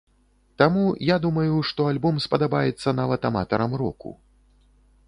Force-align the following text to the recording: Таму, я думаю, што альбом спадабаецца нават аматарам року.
Таму, 0.61 0.85
я 1.09 1.17
думаю, 1.25 1.59
што 1.73 1.87
альбом 1.91 2.15
спадабаецца 2.27 2.95
нават 3.03 3.21
аматарам 3.31 3.71
року. 3.85 4.11